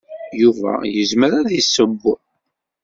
Yuba 0.41 0.73
yezmer 0.95 1.31
ad 1.39 1.49
iseww. 1.59 2.03